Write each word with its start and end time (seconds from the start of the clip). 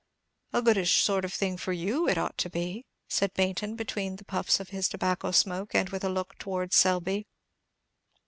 "A 0.51 0.63
goodish 0.63 1.03
sort 1.03 1.23
of 1.25 1.31
thing 1.31 1.57
for 1.57 1.73
you 1.73 2.07
it 2.09 2.17
ought 2.17 2.35
to 2.39 2.49
be," 2.49 2.87
said 3.07 3.35
Baynton, 3.35 3.75
between 3.75 4.15
the 4.15 4.25
puffs 4.25 4.59
of 4.59 4.69
his 4.69 4.89
tobacco 4.89 5.29
smoke, 5.29 5.75
and 5.75 5.89
with 5.89 6.03
a 6.03 6.09
look 6.09 6.39
towards 6.39 6.75
Selby. 6.75 7.27